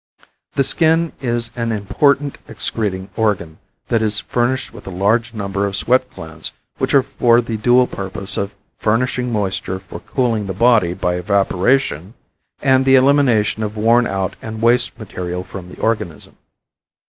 The 0.55 0.63
skin 0.63 1.13
is 1.21 1.51
an 1.55 1.71
important 1.71 2.39
excreting 2.47 3.11
organ 3.15 3.59
that 3.89 4.01
is 4.01 4.19
furnished 4.21 4.73
with 4.73 4.87
a 4.87 4.89
large 4.89 5.31
number 5.35 5.67
of 5.67 5.75
sweat 5.75 6.09
glands 6.15 6.53
which 6.79 6.95
are 6.95 7.03
for 7.03 7.39
the 7.39 7.55
dual 7.55 7.85
purpose 7.85 8.35
of 8.35 8.55
furnishing 8.79 9.31
moisture 9.31 9.77
for 9.77 9.99
cooling 9.99 10.47
the 10.47 10.53
body 10.55 10.95
by 10.95 11.17
evaporation 11.17 12.15
and 12.63 12.83
the 12.83 12.95
elimination 12.95 13.61
of 13.61 13.77
worn 13.77 14.07
out 14.07 14.35
and 14.41 14.59
waste 14.63 14.97
material 14.97 15.43
from 15.43 15.69
the 15.69 15.79
organism. 15.79 16.35